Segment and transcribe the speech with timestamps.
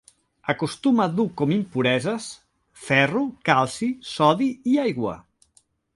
[0.51, 2.29] Acostuma a dur com impureses:
[2.87, 5.15] ferro, calci, sodi i aigua.